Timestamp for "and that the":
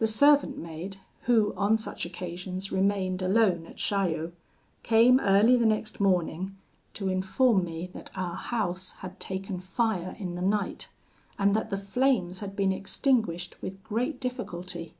11.38-11.78